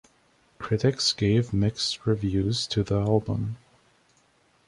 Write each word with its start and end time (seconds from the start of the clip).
Critics 0.57 1.13
gave 1.13 1.53
mixed 1.53 2.07
reviews 2.07 2.65
to 2.65 2.81
the 2.81 2.99
album. 2.99 3.57